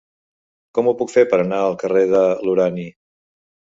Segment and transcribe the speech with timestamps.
[0.77, 2.89] Com ho puc fer per anar al carrer de l'Urani?